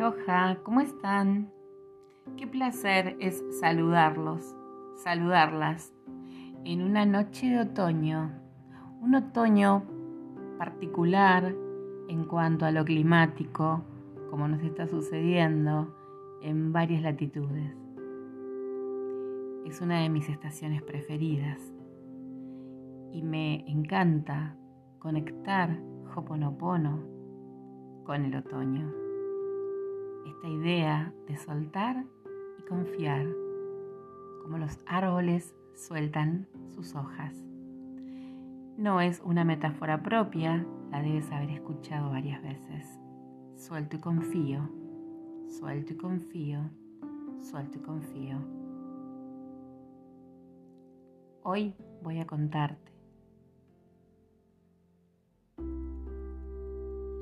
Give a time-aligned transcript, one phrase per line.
[0.00, 1.50] Aloha, ¿cómo están?
[2.38, 4.56] Qué placer es saludarlos,
[4.94, 5.92] saludarlas
[6.64, 8.32] en una noche de otoño,
[9.02, 9.84] un otoño
[10.56, 11.54] particular
[12.08, 13.84] en cuanto a lo climático,
[14.30, 15.94] como nos está sucediendo
[16.40, 17.76] en varias latitudes.
[19.66, 21.60] Es una de mis estaciones preferidas
[23.12, 24.56] y me encanta
[24.98, 25.78] conectar
[26.16, 27.04] Hoponopono
[28.06, 29.09] con el otoño.
[30.26, 32.04] Esta idea de soltar
[32.58, 33.26] y confiar,
[34.42, 37.34] como los árboles sueltan sus hojas.
[38.76, 42.98] No es una metáfora propia, la debes haber escuchado varias veces.
[43.56, 44.68] Suelto y confío,
[45.48, 46.70] suelto y confío,
[47.40, 48.38] suelto y confío.
[51.42, 52.90] Hoy voy a contarte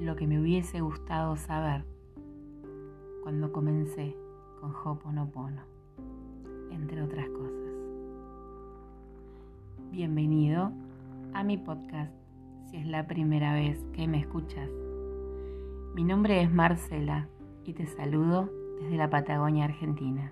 [0.00, 1.84] lo que me hubiese gustado saber
[3.26, 4.16] cuando comencé
[4.60, 5.62] con Hoponopono,
[6.70, 7.74] entre otras cosas.
[9.90, 10.70] Bienvenido
[11.34, 12.14] a mi podcast
[12.70, 14.70] si es la primera vez que me escuchas.
[15.96, 17.26] Mi nombre es Marcela
[17.64, 18.48] y te saludo
[18.80, 20.30] desde la Patagonia Argentina.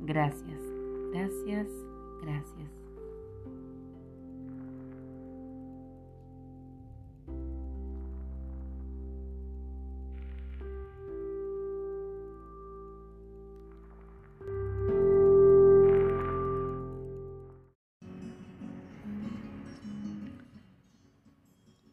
[0.00, 0.60] Gracias,
[1.12, 1.68] gracias,
[2.20, 2.79] gracias.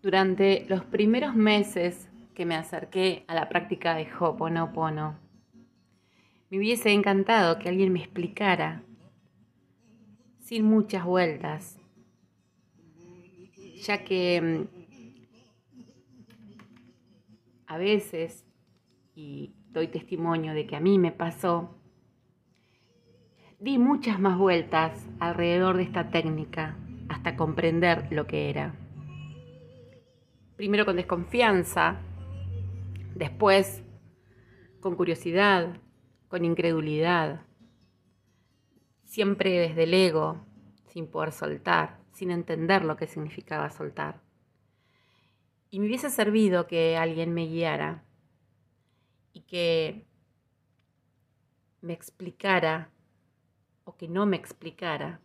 [0.08, 5.20] Durante los primeros meses que me acerqué a la práctica de Hoponopono,
[6.50, 8.84] me hubiese encantado que alguien me explicara,
[10.40, 11.78] sin muchas vueltas,
[13.84, 15.76] ya que mm,
[17.68, 18.46] a veces,
[19.14, 21.76] y doy testimonio de que a mí me pasó,
[23.60, 26.78] di muchas más vueltas alrededor de esta técnica
[27.10, 28.87] hasta comprender lo que era
[30.58, 32.02] primero con desconfianza,
[33.16, 33.84] después
[34.82, 35.78] con curiosidad,
[36.28, 37.46] con incredulidad,
[39.04, 40.44] siempre desde el ego,
[40.88, 44.20] sin poder soltar, sin entender lo que significaba soltar.
[45.70, 48.04] Y me hubiese servido que alguien me guiara
[49.34, 50.08] y que
[51.82, 52.90] me explicara
[53.84, 55.22] o que no me explicara,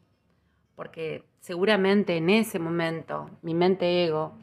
[0.77, 4.37] porque seguramente en ese momento mi mente ego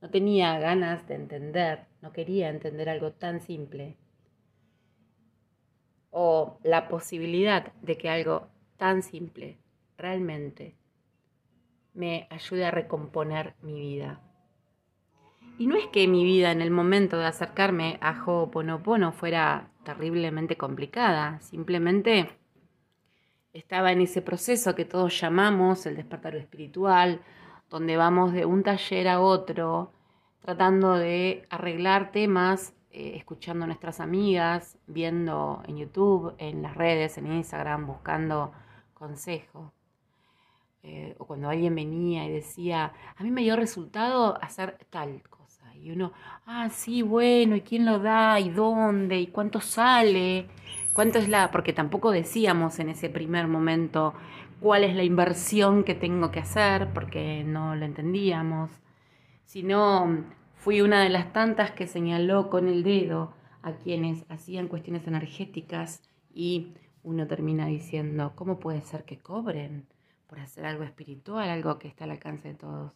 [0.00, 3.96] no tenía ganas de entender, no quería entender algo tan simple.
[6.10, 9.58] O la posibilidad de que algo tan simple
[9.96, 10.76] realmente
[11.94, 14.20] me ayude a recomponer mi vida.
[15.58, 20.56] Y no es que mi vida en el momento de acercarme a Ho'oponopono fuera terriblemente
[20.56, 22.30] complicada, simplemente
[23.52, 27.20] estaba en ese proceso que todos llamamos el despertar espiritual,
[27.70, 29.92] donde vamos de un taller a otro,
[30.40, 37.18] tratando de arreglar temas, eh, escuchando a nuestras amigas, viendo en YouTube, en las redes,
[37.18, 38.52] en Instagram, buscando
[38.94, 39.72] consejo.
[40.82, 45.74] Eh, o cuando alguien venía y decía, a mí me dio resultado hacer tal cosa.
[45.76, 46.12] Y uno,
[46.46, 48.40] ah, sí, bueno, ¿y quién lo da?
[48.40, 49.20] ¿Y dónde?
[49.20, 50.48] ¿Y cuánto sale?
[50.94, 51.50] ¿Cuánto es la...?
[51.50, 54.14] Porque tampoco decíamos en ese primer momento
[54.60, 58.70] cuál es la inversión que tengo que hacer, porque no lo entendíamos,
[59.44, 60.24] sino
[60.56, 66.02] fui una de las tantas que señaló con el dedo a quienes hacían cuestiones energéticas
[66.32, 69.86] y uno termina diciendo, ¿cómo puede ser que cobren
[70.26, 72.92] por hacer algo espiritual, algo que está al alcance de todos?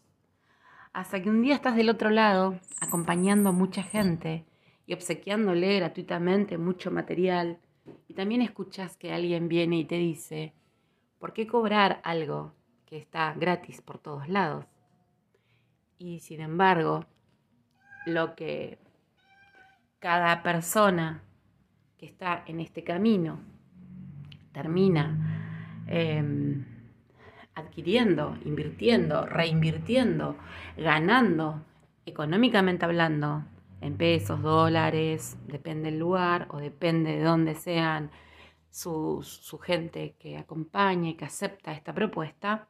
[0.93, 4.45] Hasta que un día estás del otro lado, acompañando a mucha gente
[4.87, 7.59] y obsequiándole gratuitamente mucho material,
[8.09, 10.53] y también escuchas que alguien viene y te dice,
[11.23, 12.53] ¿Por qué cobrar algo
[12.85, 14.65] que está gratis por todos lados?
[15.97, 17.07] Y sin embargo,
[18.07, 18.81] lo que
[20.01, 21.23] cada persona
[21.97, 23.39] que está en este camino
[24.51, 26.65] termina em,
[27.55, 30.37] adquiriendo, invirtiendo, reinvirtiendo,
[30.77, 31.63] ganando,
[32.05, 33.45] económicamente hablando,
[33.81, 38.11] en pesos, dólares, depende del lugar o depende de dónde sean
[38.73, 42.69] su, gente que acompaña y que acepta esta propuesta,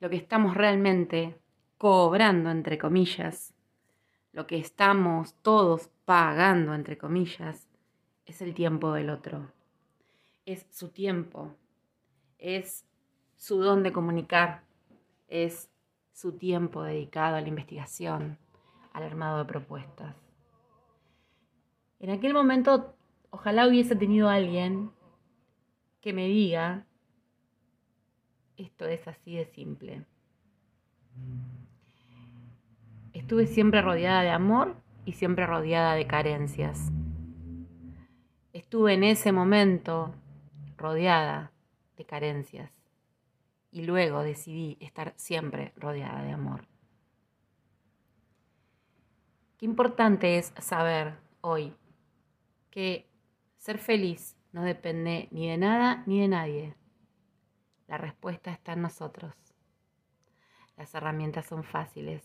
[0.00, 1.38] lo que estamos realmente
[1.78, 3.54] cobrando, entre comillas,
[4.32, 7.68] lo que estamos todos pagando, entre comillas,
[8.26, 9.52] es el tiempo del otro.
[10.44, 11.54] Es su tiempo,
[12.38, 12.84] es
[13.36, 14.62] su don de comunicar,
[15.28, 15.70] es
[16.12, 18.38] su tiempo dedicado a la investigación,
[18.92, 20.16] al armado de propuestas.
[22.00, 22.97] En aquel momento,
[23.30, 24.90] ojalá hubiese tenido alguien
[26.00, 26.86] que me diga,
[28.56, 30.04] esto es así de simple.
[33.12, 36.90] Estuve siempre rodeada de amor y siempre rodeada de carencias.
[38.52, 40.14] Estuve en ese momento
[40.76, 41.52] rodeada
[41.96, 42.72] de carencias
[43.70, 46.66] y luego decidí estar siempre rodeada de amor.
[49.58, 51.74] Qué importante es saber hoy
[52.70, 53.07] que
[53.58, 56.74] ser feliz no depende ni de nada ni de nadie.
[57.86, 59.34] La respuesta está en nosotros.
[60.76, 62.22] Las herramientas son fáciles.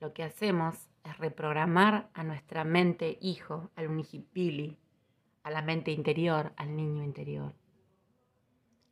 [0.00, 4.78] Lo que hacemos es reprogramar a nuestra mente hijo, al unijipili,
[5.42, 7.54] a la mente interior, al niño interior,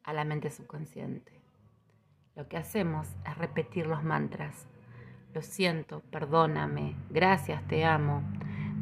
[0.05, 1.41] a la mente subconsciente.
[2.37, 4.67] Lo que hacemos es repetir los mantras.
[5.35, 8.23] Lo siento, perdóname, gracias, te amo.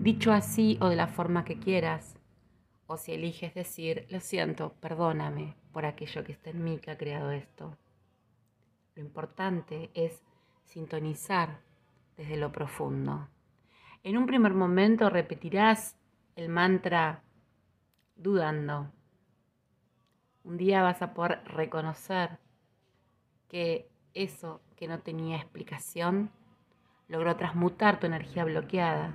[0.00, 2.16] Dicho así o de la forma que quieras.
[2.86, 6.96] O si eliges decir, lo siento, perdóname por aquello que está en mí que ha
[6.96, 7.76] creado esto.
[8.94, 10.22] Lo importante es
[10.64, 11.60] sintonizar
[12.16, 13.28] desde lo profundo.
[14.02, 15.98] En un primer momento repetirás
[16.34, 17.22] el mantra
[18.16, 18.90] dudando.
[20.44, 22.38] Un día vas a poder reconocer
[23.48, 26.30] que eso que no tenía explicación
[27.06, 29.12] logró transmutar tu energía bloqueada,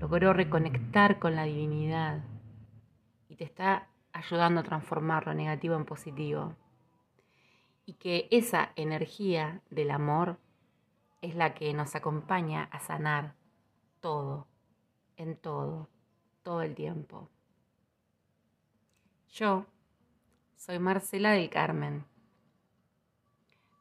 [0.00, 2.22] logró reconectar con la divinidad
[3.28, 6.54] y te está ayudando a transformar lo negativo en positivo.
[7.86, 10.38] Y que esa energía del amor
[11.22, 13.34] es la que nos acompaña a sanar
[14.00, 14.48] todo,
[15.16, 15.88] en todo,
[16.42, 17.30] todo el tiempo.
[19.28, 19.66] Yo
[20.56, 22.04] soy Marcela del Carmen.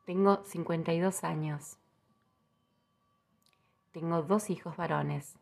[0.06, 1.78] Tengo 52 años.
[3.92, 5.38] Tengo dos hijos varones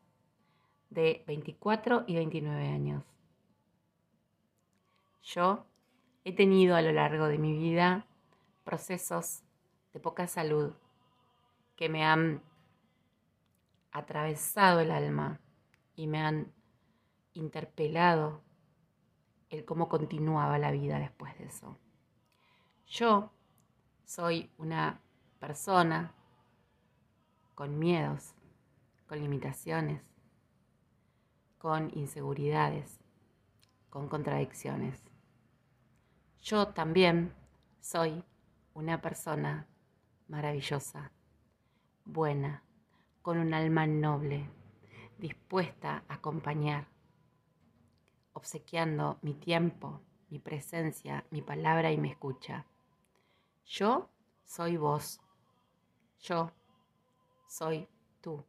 [0.94, 3.04] de 24 y 29 años.
[5.24, 5.66] Yo
[6.24, 8.06] he tenido a lo largo de mi vida
[8.64, 9.42] procesos
[9.94, 10.74] de poca salud
[11.76, 12.42] que me han
[13.92, 15.40] atravesado el alma
[15.96, 16.52] y me han
[17.34, 18.42] interpelado
[19.50, 21.78] el cómo continuaba la vida después de eso.
[22.88, 23.32] Yo
[24.06, 25.02] soy una
[25.40, 26.14] persona
[27.56, 28.34] con miedos,
[29.08, 30.13] con limitaciones,
[31.64, 33.00] con inseguridades,
[33.90, 35.02] con contradicciones.
[36.42, 37.34] Yo también
[37.80, 38.22] soy
[38.74, 39.66] una persona
[40.28, 41.14] maravillosa,
[42.04, 42.66] buena,
[43.22, 44.50] con un alma noble,
[45.18, 46.90] dispuesta a acompañar,
[48.34, 50.02] obsequiando mi tiempo,
[50.32, 52.66] mi presencia, mi palabra y mi escucha.
[53.64, 54.10] Yo
[54.44, 55.22] soy vos.
[56.20, 56.52] Yo
[57.48, 57.88] soy
[58.20, 58.44] tú.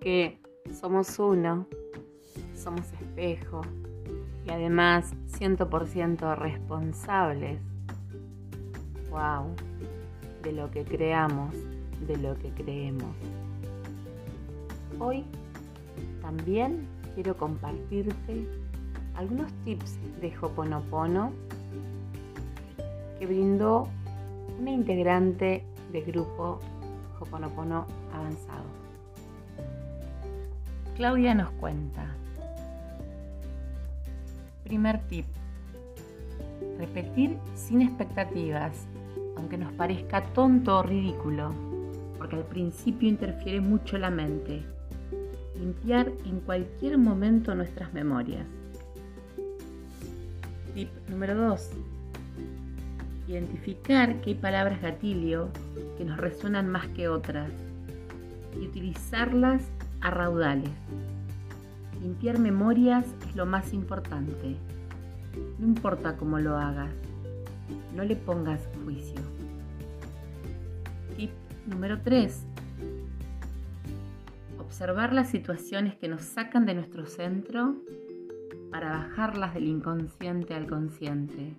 [0.00, 0.40] Porque
[0.80, 1.66] somos uno,
[2.54, 3.60] somos espejo
[4.46, 7.60] y además 100% responsables
[9.10, 9.54] wow,
[10.42, 11.54] de lo que creamos,
[12.06, 13.14] de lo que creemos.
[14.98, 15.22] Hoy
[16.22, 18.48] también quiero compartirte
[19.16, 21.30] algunos tips de Hoponopono
[23.18, 23.86] que brindó
[24.58, 26.58] una integrante del grupo
[27.20, 27.84] Hoponopono
[28.14, 28.89] avanzado.
[31.00, 32.04] Claudia nos cuenta.
[34.64, 35.24] Primer tip.
[36.78, 38.86] Repetir sin expectativas
[39.38, 41.54] aunque nos parezca tonto o ridículo,
[42.18, 44.62] porque al principio interfiere mucho la mente.
[45.58, 48.46] Limpiar en cualquier momento nuestras memorias.
[50.74, 51.70] Tip número 2.
[53.26, 55.48] Identificar qué palabras gatilio
[55.96, 57.50] que nos resuenan más que otras
[58.54, 59.62] y utilizarlas
[60.00, 60.70] a raudales.
[62.00, 64.56] Limpiar memorias es lo más importante.
[65.58, 66.90] No importa cómo lo hagas,
[67.94, 69.20] no le pongas juicio.
[71.16, 71.30] Tip
[71.66, 72.46] número 3.
[74.58, 77.76] Observar las situaciones que nos sacan de nuestro centro
[78.70, 81.56] para bajarlas del inconsciente al consciente,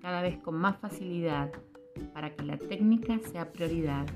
[0.00, 1.50] cada vez con más facilidad,
[2.14, 4.06] para que la técnica sea prioridad.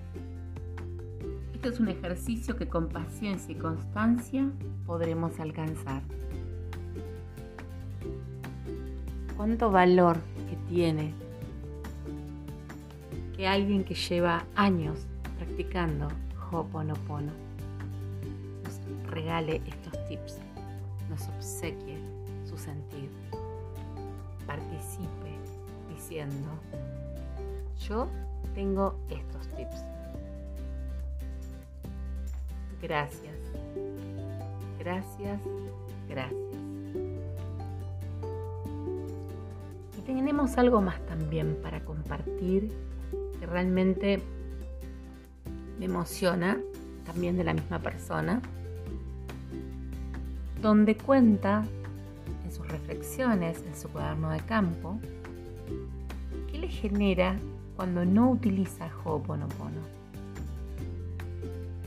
[1.66, 4.48] Este es un ejercicio que con paciencia y constancia
[4.86, 6.00] podremos alcanzar.
[9.36, 10.16] ¿Cuánto valor
[10.48, 11.12] que tiene
[13.36, 15.08] que alguien que lleva años
[15.38, 16.06] practicando
[16.52, 17.32] Ho'oponopono
[18.62, 20.38] nos regale estos tips,
[21.10, 21.98] nos obsequie
[22.48, 23.10] su sentir,
[24.46, 25.34] participe
[25.92, 26.48] diciendo,
[27.88, 28.06] yo
[28.54, 29.95] tengo estos tips.
[32.82, 33.34] Gracias.
[34.78, 35.40] Gracias.
[36.08, 36.40] Gracias.
[39.98, 42.70] Y tenemos algo más también para compartir
[43.38, 44.20] que realmente
[45.78, 46.58] me emociona,
[47.04, 48.40] también de la misma persona,
[50.62, 51.64] donde cuenta
[52.44, 54.98] en sus reflexiones, en su cuaderno de campo,
[56.50, 57.36] qué le genera
[57.76, 59.95] cuando no utiliza Ho'oponopono.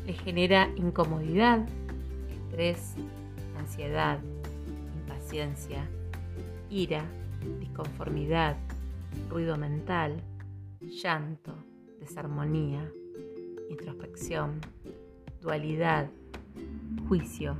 [0.09, 1.67] Le genera incomodidad,
[2.31, 2.95] estrés,
[3.59, 4.17] ansiedad,
[5.01, 5.87] impaciencia,
[6.67, 7.05] ira,
[7.59, 8.57] disconformidad,
[9.29, 10.19] ruido mental,
[10.81, 11.53] llanto,
[11.99, 12.91] desarmonía,
[13.69, 14.61] introspección,
[15.43, 16.09] dualidad,
[17.07, 17.55] juicio,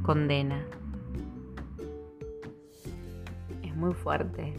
[0.00, 0.64] condena.
[3.62, 4.54] Es muy fuerte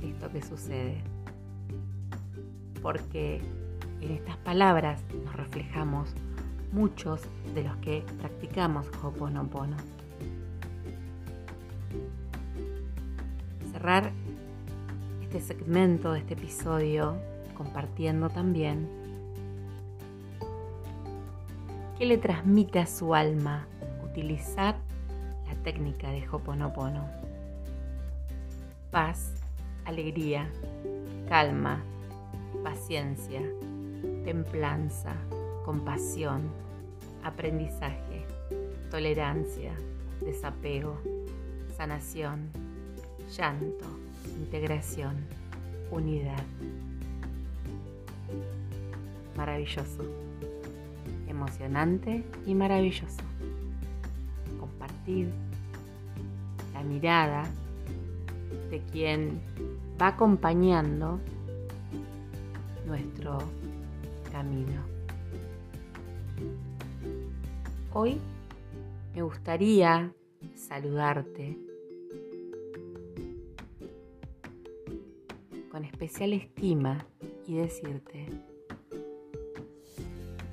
[0.00, 1.02] esto que sucede,
[2.80, 3.42] porque
[4.00, 6.14] en estas palabras nos reflejamos
[6.72, 7.22] muchos
[7.54, 9.76] de los que practicamos Ho'oponopono.
[13.72, 14.12] Cerrar
[15.22, 17.16] este segmento de este episodio
[17.56, 18.88] compartiendo también
[21.98, 23.66] qué le transmite a su alma
[24.04, 24.76] utilizar
[25.46, 27.08] la técnica de Ho'oponopono.
[28.90, 29.34] Paz,
[29.84, 30.50] alegría,
[31.28, 31.82] calma,
[32.62, 33.40] paciencia,
[34.26, 35.14] templanza,
[35.64, 36.50] compasión,
[37.22, 38.26] aprendizaje,
[38.90, 39.72] tolerancia,
[40.20, 41.00] desapego,
[41.76, 42.50] sanación,
[43.38, 43.86] llanto,
[44.40, 45.14] integración,
[45.92, 46.42] unidad.
[49.36, 50.02] Maravilloso,
[51.28, 53.22] emocionante y maravilloso.
[54.58, 55.30] Compartir
[56.74, 57.44] la mirada
[58.72, 59.40] de quien
[60.02, 61.20] va acompañando
[62.88, 63.38] nuestro
[67.92, 68.20] Hoy
[69.14, 70.12] me gustaría
[70.54, 71.58] saludarte
[75.70, 77.06] con especial estima
[77.46, 78.28] y decirte,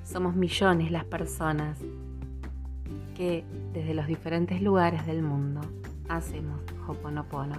[0.02, 1.78] somos millones las personas
[3.14, 5.60] que desde los diferentes lugares del mundo
[6.08, 7.56] hacemos Hoponopono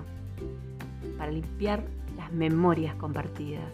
[1.20, 1.84] para limpiar
[2.18, 3.72] las memorias compartidas,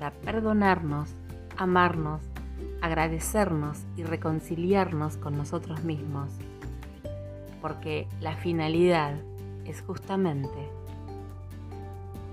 [0.00, 1.14] para perdonarnos,
[1.58, 2.22] amarnos
[2.80, 6.30] agradecernos y reconciliarnos con nosotros mismos,
[7.60, 9.16] porque la finalidad
[9.66, 10.70] es justamente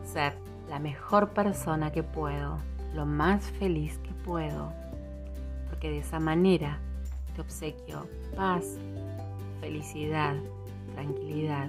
[0.05, 0.37] ser
[0.69, 2.57] la mejor persona que puedo,
[2.95, 4.71] lo más feliz que puedo,
[5.69, 6.79] porque de esa manera
[7.35, 8.77] te obsequio paz,
[9.59, 10.37] felicidad,
[10.93, 11.67] tranquilidad,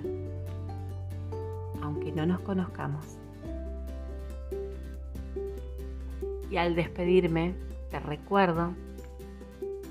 [1.82, 3.17] aunque no nos conozcamos.
[6.50, 7.54] Y al despedirme,
[7.90, 8.74] te recuerdo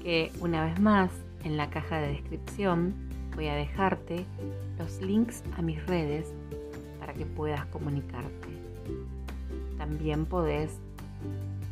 [0.02, 1.12] que una vez más
[1.44, 2.94] en la caja de descripción
[3.36, 4.26] voy a dejarte
[4.80, 6.34] los links a mis redes
[7.00, 8.48] para que puedas comunicarte.
[9.78, 10.80] También podés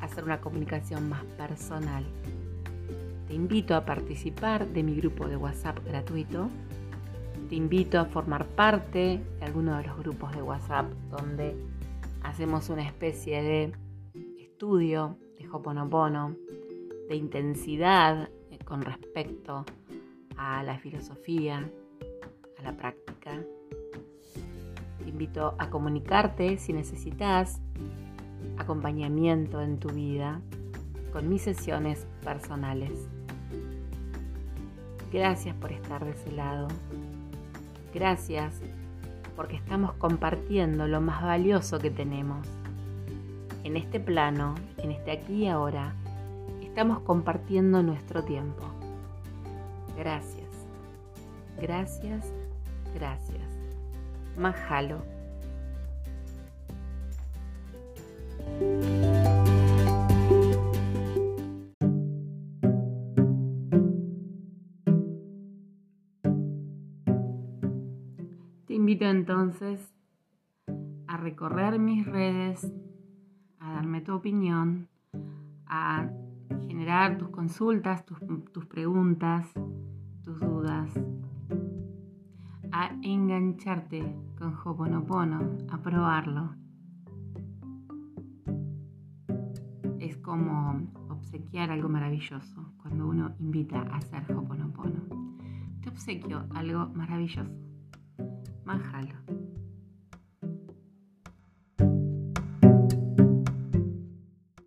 [0.01, 2.05] hacer una comunicación más personal.
[3.27, 6.49] Te invito a participar de mi grupo de WhatsApp gratuito.
[7.49, 11.55] Te invito a formar parte de alguno de los grupos de WhatsApp donde
[12.21, 13.71] hacemos una especie de
[14.55, 16.33] estudio de Hoponopono,
[17.09, 19.65] de intensidad eh, con respecto
[20.37, 21.69] a la filosofía,
[22.57, 23.43] a la práctica.
[25.03, 27.59] Te invito a comunicarte si necesitas
[28.57, 30.39] acompañamiento en tu vida
[31.11, 33.09] con mis sesiones personales.
[35.11, 36.69] Gracias por estar de ese lado.
[37.93, 38.61] Gracias
[39.35, 42.47] porque estamos compartiendo lo más valioso que tenemos
[43.65, 45.95] en este plano, en este aquí y ahora,
[46.61, 48.63] estamos compartiendo nuestro tiempo.
[49.97, 50.47] Gracias,
[51.59, 52.31] gracias,
[52.93, 53.41] gracias.
[54.37, 55.01] Mahalo.
[68.67, 69.91] Te invito entonces
[71.07, 72.71] a recorrer mis redes
[73.65, 74.87] a darme tu opinión,
[75.65, 76.07] a
[76.67, 79.51] generar tus consultas, tus, preguntas,
[80.23, 80.91] tus dudas,
[82.71, 86.55] a engancharte con Hoponopono, a probarlo.
[89.99, 95.01] Es como obsequiar algo maravilloso cuando uno invita a hacer Hoponopono.
[95.81, 97.49] Te obsequio algo maravilloso.
[98.63, 99.24] Manjalo.